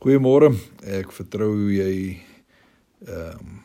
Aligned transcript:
Goeiemôre. 0.00 0.54
Ek 0.80 1.10
vertrou 1.12 1.68
jy 1.68 2.22
ehm 3.04 3.36
um, 3.36 3.58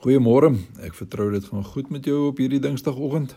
Goeiemôre. 0.00 0.48
Ek 0.86 0.94
vertrou 0.96 1.26
dit 1.34 1.44
gaan 1.44 1.66
goed 1.66 1.90
met 1.92 2.06
jou 2.08 2.30
op 2.30 2.40
hierdie 2.40 2.62
Dinsdagoggend. 2.64 3.34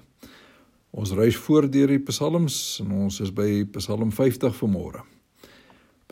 Ons 0.96 1.12
reis 1.18 1.36
voort 1.36 1.68
deur 1.74 1.92
die 1.92 2.00
Psalms 2.08 2.80
en 2.80 2.94
ons 2.96 3.20
is 3.20 3.34
by 3.36 3.66
Psalm 3.76 4.14
50 4.16 4.56
vanmôre. 4.56 5.04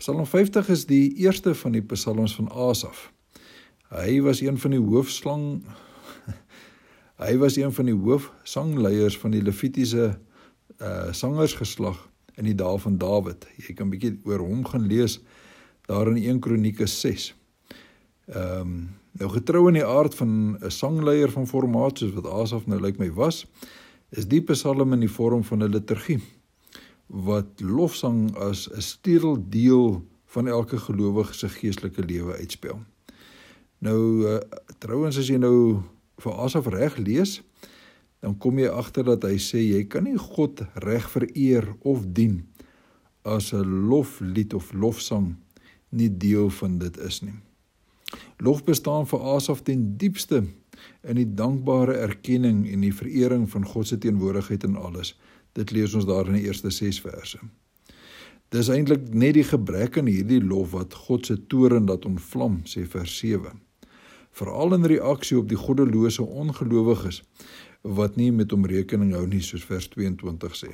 Psalm 0.02 0.26
50 0.28 0.74
is 0.76 0.84
die 0.92 1.16
eerste 1.24 1.56
van 1.56 1.80
die 1.80 1.86
Psalms 1.94 2.36
van 2.36 2.52
Asaf. 2.52 3.08
Hy 3.96 4.20
was 4.28 4.44
een 4.44 4.60
van 4.60 4.76
die 4.76 4.84
hoofslang 4.84 5.48
Hy 7.24 7.38
was 7.40 7.56
een 7.56 7.72
van 7.72 7.88
die 7.88 7.96
hoofsangleiers 7.96 9.16
van 9.24 9.32
die 9.32 9.46
Levitiese 9.48 10.18
uh 10.84 11.16
sangersgeslag 11.16 12.09
in 12.40 12.48
die 12.48 12.56
dae 12.56 12.80
van 12.80 12.98
Dawid. 12.98 13.46
Jy 13.60 13.76
kan 13.78 13.92
bietjie 13.92 14.16
oor 14.28 14.44
hom 14.46 14.64
gaan 14.68 14.88
lees 14.88 15.20
daar 15.90 16.10
in 16.12 16.18
1 16.22 16.40
Kronieke 16.40 16.88
6. 16.88 17.34
Ehm 18.32 18.62
um, 18.62 18.80
nou 19.20 19.28
getrou 19.34 19.66
in 19.68 19.76
die 19.76 19.86
aard 19.86 20.14
van 20.16 20.56
'n 20.62 20.72
sangleier 20.72 21.32
van 21.34 21.48
formaat 21.48 21.98
soos 21.98 22.14
wat 22.14 22.28
Asaf 22.30 22.68
nou 22.68 22.80
lyk 22.80 23.00
my 23.00 23.10
was, 23.12 23.46
is 24.10 24.28
die 24.28 24.42
Psalm 24.42 24.94
in 24.94 25.00
die 25.00 25.12
vorm 25.12 25.44
van 25.44 25.64
'n 25.64 25.72
liturgie 25.74 26.22
wat 27.08 27.60
lofsang 27.60 28.38
as 28.38 28.70
'n 28.70 28.82
steel 28.82 29.38
deel 29.50 30.06
van 30.26 30.48
elke 30.48 30.78
gelowige 30.78 31.34
se 31.34 31.50
geestelike 31.50 32.06
lewe 32.06 32.34
uitspel. 32.34 32.80
Nou 33.78 34.28
uh, 34.28 34.38
trouens 34.78 35.18
as 35.18 35.28
jy 35.28 35.38
nou 35.38 35.82
vir 36.18 36.34
Asaf 36.34 36.68
reg 36.68 36.98
lees, 36.98 37.42
dan 38.20 38.38
kom 38.38 38.60
jy 38.60 38.68
agter 38.68 39.08
dat 39.08 39.24
hy 39.24 39.38
sê 39.40 39.62
jy 39.64 39.84
kan 39.88 40.04
nie 40.04 40.18
God 40.20 40.64
reg 40.84 41.08
vereer 41.12 41.68
of 41.82 42.06
dien 42.14 42.42
as 43.24 43.54
'n 43.54 43.88
loflied 43.90 44.54
of 44.54 44.74
lofsang 44.74 45.36
nie 45.90 46.10
deel 46.10 46.50
van 46.50 46.78
dit 46.78 46.98
is 46.98 47.22
nie. 47.22 47.40
Lof 48.38 48.64
bestaan 48.64 49.08
vir 49.08 49.20
Asaf 49.36 49.62
ten 49.62 49.98
diepste 49.98 50.44
in 51.04 51.16
die 51.16 51.28
dankbare 51.36 51.98
erkenning 51.98 52.68
en 52.72 52.82
die 52.82 52.94
verering 52.94 53.50
van 53.50 53.66
God 53.66 53.88
se 53.88 53.98
teenwoordigheid 53.98 54.64
in 54.64 54.76
alles. 54.76 55.16
Dit 55.54 55.72
lees 55.72 55.94
ons 55.94 56.06
daar 56.06 56.28
in 56.28 56.34
die 56.40 56.48
eerste 56.48 56.70
6 56.70 57.02
verse. 57.02 57.40
Dis 58.50 58.70
eintlik 58.70 59.14
net 59.14 59.34
die 59.34 59.46
gebrek 59.46 59.98
aan 59.98 60.10
hierdie 60.10 60.42
lof 60.42 60.72
wat 60.72 60.94
God 60.94 61.26
se 61.26 61.38
toorn 61.48 61.86
laat 61.86 62.06
ontvlam, 62.06 62.62
sê 62.66 62.86
vers 62.90 63.18
7. 63.18 63.60
Veral 64.32 64.74
in 64.74 64.88
reaksie 64.90 65.38
op 65.38 65.50
die 65.50 65.58
goddelose 65.58 66.24
ongelowiges 66.24 67.22
wat 67.82 68.16
nie 68.16 68.32
met 68.32 68.52
hom 68.52 68.66
rekening 68.66 69.14
hou 69.16 69.26
nie 69.28 69.42
soos 69.42 69.64
vers 69.66 69.88
22 69.94 70.56
sê. 70.56 70.72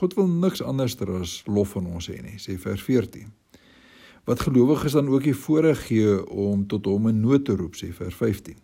God 0.00 0.14
wil 0.18 0.28
niks 0.28 0.62
anderster 0.62 1.10
as 1.20 1.42
lof 1.46 1.74
van 1.76 1.86
ons 1.86 2.08
hê 2.10 2.20
nie, 2.22 2.38
sê 2.38 2.56
vers 2.58 2.82
14. 2.82 3.30
Wat 4.28 4.40
gelowiges 4.40 4.94
dan 4.96 5.08
ook 5.08 5.24
die 5.26 5.36
voorreg 5.36 5.86
gee 5.86 6.18
om 6.26 6.66
tot 6.68 6.86
hom 6.86 7.08
in 7.10 7.20
nood 7.20 7.44
te 7.44 7.56
roep, 7.56 7.76
sê 7.78 7.90
vers 7.94 8.14
15. 8.14 8.56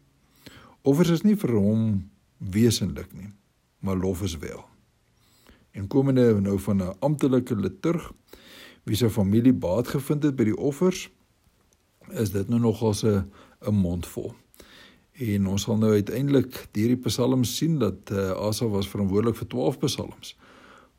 Offers 0.87 1.11
is 1.11 1.25
nie 1.27 1.37
vir 1.37 1.57
hom 1.57 2.11
wesenlik 2.39 3.13
nie, 3.17 3.33
maar 3.81 3.99
lof 3.99 4.23
is 4.23 4.37
wel. 4.39 4.63
En 5.77 5.89
komende 5.93 6.41
nou 6.41 6.59
van 6.59 6.83
'n 6.83 6.97
amptelike 7.01 7.57
liturg 7.57 8.13
wie 8.85 8.97
se 8.97 9.11
familie 9.11 9.53
baat 9.53 9.89
gevind 9.89 10.23
het 10.23 10.37
by 10.37 10.45
die 10.45 10.57
offers, 10.57 11.11
is 12.11 12.31
dit 12.31 12.49
nou 12.49 12.61
nogal 12.61 12.95
'n 13.03 13.31
'n 13.67 13.75
mondvol. 13.75 14.35
En 15.17 15.47
ons 15.47 15.63
sal 15.63 15.79
nou 15.81 15.93
uiteindelik 15.93 16.67
deur 16.77 16.93
die 16.93 17.03
psalms 17.07 17.57
sien 17.57 17.79
dat 17.81 18.11
uh, 18.13 18.31
Asaf 18.49 18.71
was 18.71 18.89
verantwoordelik 18.89 19.37
vir 19.37 19.49
12 19.49 19.79
psalms 19.79 20.37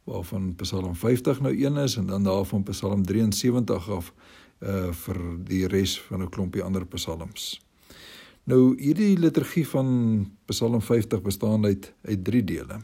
waarvan 0.08 0.56
Psalm 0.56 0.96
50 0.96 1.42
nou 1.44 1.52
een 1.52 1.78
is 1.78 1.98
en 2.00 2.08
dan 2.08 2.24
daarvan 2.24 2.64
Psalm 2.64 3.06
73 3.06 3.90
af 3.90 4.14
uh 4.64 4.92
vir 5.04 5.18
die 5.46 5.68
res 5.68 6.00
van 6.02 6.24
'n 6.24 6.30
klompie 6.30 6.64
ander 6.64 6.86
psalms. 6.86 7.62
Nou 8.44 8.74
hierdie 8.80 9.18
liturgie 9.20 9.68
van 9.68 9.88
Psalm 10.46 10.82
50 10.82 11.22
bestaan 11.22 11.66
uit 11.66 11.94
uit 12.02 12.24
3 12.24 12.44
dele. 12.44 12.80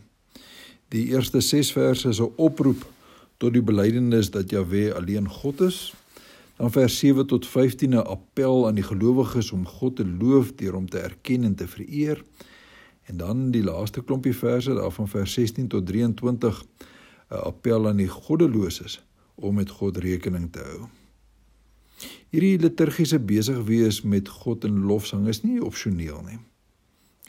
Die 0.88 1.08
eerste 1.08 1.42
6 1.42 1.72
verse 1.72 2.10
is 2.10 2.20
'n 2.20 2.34
oproep 2.36 2.86
tot 3.38 3.54
die 3.54 3.64
belydenis 3.64 4.30
dat 4.30 4.50
Jahwe 4.50 4.94
alleen 4.94 5.30
God 5.30 5.62
is 5.62 5.94
Dan 6.58 6.72
vers 6.72 6.98
7 6.98 7.26
tot 7.28 7.48
15 7.48 7.90
'n 7.90 8.06
appel 8.06 8.68
aan 8.68 8.76
die 8.76 8.84
gelowiges 8.84 9.52
om 9.52 9.66
God 9.66 9.96
te 9.96 10.06
loof 10.06 10.54
deur 10.56 10.74
hom 10.74 10.90
te 10.90 11.00
erken 11.00 11.44
en 11.44 11.56
te 11.56 11.68
vereer. 11.68 12.24
En 13.04 13.18
dan 13.18 13.52
die 13.52 13.64
laaste 13.64 14.04
klompie 14.04 14.36
verse 14.36 14.74
daarvan 14.74 15.08
vers 15.08 15.34
16 15.34 15.68
tot 15.68 15.86
23 15.86 16.64
'n 17.30 17.36
appel 17.36 17.88
aan 17.88 17.98
die 17.98 18.08
goddeloses 18.08 19.04
om 19.36 19.56
met 19.56 19.70
God 19.70 19.98
rekening 19.98 20.52
te 20.52 20.60
hou. 20.60 20.88
Hierdie 22.30 22.58
liturgiese 22.58 23.20
besig 23.20 23.64
wees 23.64 24.02
met 24.02 24.30
God 24.30 24.64
in 24.64 24.86
lofsang 24.90 25.28
is 25.28 25.44
nie 25.44 25.62
opsioneel 25.64 26.22
nie. 26.26 26.40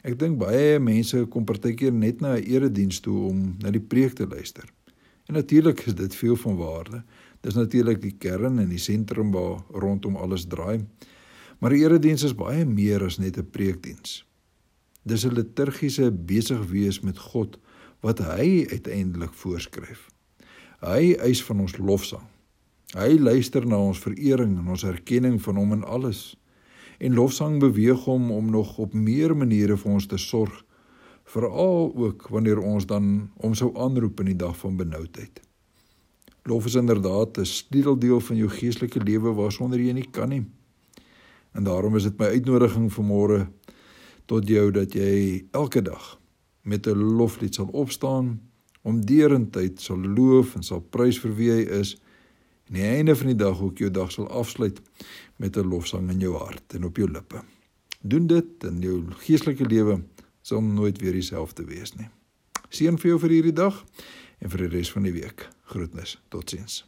Ek 0.05 0.19
dink 0.19 0.37
baie 0.37 0.79
mense 0.79 1.23
kom 1.33 1.45
partykeer 1.45 1.93
net 1.93 2.21
na 2.21 2.35
'n 2.35 2.43
erediens 2.43 2.99
toe 2.99 3.27
om 3.29 3.55
na 3.61 3.71
die 3.71 3.81
preek 3.81 4.13
te 4.13 4.27
luister. 4.27 4.65
En 5.25 5.33
natuurlik 5.33 5.79
is 5.85 5.95
dit 5.95 6.15
veel 6.15 6.35
van 6.35 6.55
waarde. 6.55 7.03
Dis 7.45 7.53
natuurlik 7.53 7.99
die 8.01 8.15
kern 8.17 8.57
en 8.57 8.71
die 8.73 8.81
sentrum 8.81 9.29
waar 9.35 9.59
rondom 9.69 10.15
alles 10.17 10.47
draai. 10.49 10.81
Maar 11.61 11.75
die 11.75 11.83
erediens 11.83 12.23
is 12.25 12.33
baie 12.33 12.65
meer 12.65 13.05
as 13.05 13.19
net 13.21 13.37
'n 13.37 13.49
preekdiens. 13.51 14.25
Dis 15.03 15.25
'n 15.25 15.33
liturgiese 15.33 16.11
besig 16.11 16.65
wees 16.71 16.99
met 17.01 17.17
God 17.17 17.59
wat 18.01 18.19
hy 18.19 18.65
uiteindelik 18.71 19.33
voorskryf. 19.33 20.09
Hy 20.81 21.13
eis 21.13 21.43
van 21.43 21.59
ons 21.59 21.77
lofsang. 21.77 22.27
Hy 22.93 23.17
luister 23.19 23.65
na 23.67 23.77
ons 23.77 23.99
verering 23.99 24.57
en 24.57 24.67
ons 24.67 24.83
erkenning 24.83 25.41
van 25.41 25.55
hom 25.55 25.73
in 25.73 25.83
alles. 25.83 26.35
En 26.97 27.13
lofsang 27.13 27.59
beweeg 27.59 28.03
hom 28.05 28.31
om 28.31 28.49
nog 28.49 28.77
op 28.77 28.93
meer 28.93 29.37
maniere 29.37 29.77
vir 29.77 29.91
ons 29.91 30.05
te 30.05 30.17
sorg, 30.17 30.65
veral 31.23 31.93
ook 31.95 32.27
wanneer 32.29 32.59
ons 32.59 32.85
dan 32.85 33.31
hom 33.37 33.53
sou 33.53 33.77
aanroep 33.77 34.19
in 34.19 34.25
die 34.25 34.35
dag 34.35 34.57
van 34.57 34.77
benoudheid. 34.77 35.41
Lof 36.47 36.65
is 36.65 36.75
inderdaad 36.75 37.37
'n 37.37 37.45
sleuteldeel 37.45 38.19
van 38.19 38.35
jou 38.35 38.49
geestelike 38.49 39.03
lewe 39.03 39.33
waarsonder 39.33 39.79
jy 39.79 39.91
nie 39.91 40.09
kan 40.11 40.29
nie. 40.29 40.45
En 41.51 41.63
daarom 41.63 41.95
is 41.95 42.03
dit 42.03 42.17
my 42.17 42.25
uitnodiging 42.25 42.93
vanmôre 42.93 43.47
tot 44.25 44.47
jou 44.47 44.71
dat 44.71 44.93
jy 44.93 45.45
elke 45.51 45.81
dag 45.81 46.19
met 46.61 46.87
'n 46.87 46.97
loflied 47.17 47.55
sal 47.55 47.65
opstaan 47.65 48.41
om 48.81 49.05
deurentyd 49.05 49.81
sal 49.81 49.97
loof 49.97 50.55
en 50.55 50.63
sal 50.63 50.81
prys 50.81 51.19
vir 51.19 51.35
wie 51.35 51.51
hy 51.51 51.61
is 51.61 51.97
en 52.65 52.75
aan 52.75 52.81
die 52.81 52.83
einde 52.83 53.15
van 53.15 53.27
die 53.27 53.35
dag 53.35 53.61
ook 53.61 53.77
jou 53.77 53.91
dag 53.91 54.11
sal 54.11 54.27
afsluit 54.29 54.81
met 55.35 55.57
'n 55.57 55.67
lofsang 55.67 56.09
in 56.09 56.19
jou 56.19 56.35
hart 56.35 56.73
en 56.73 56.83
op 56.83 56.97
jou 56.97 57.11
lippe. 57.11 57.41
Doen 58.01 58.27
dit 58.27 58.63
en 58.63 58.81
jou 58.81 59.03
geestelike 59.17 59.65
lewe 59.65 60.03
sal 60.41 60.61
nooit 60.61 61.01
weer 61.01 61.11
dieselfde 61.11 61.65
wees 61.65 61.95
nie. 61.95 62.07
Seën 62.69 62.97
vir 62.97 63.09
jou 63.09 63.19
vir 63.19 63.29
hierdie 63.29 63.53
dag 63.53 63.85
en 64.39 64.49
vir 64.49 64.65
die 64.65 64.73
res 64.77 64.91
van 64.91 65.07
die 65.07 65.15
week. 65.15 65.47
Groetnis. 65.71 66.17
Totsiens. 66.29 66.83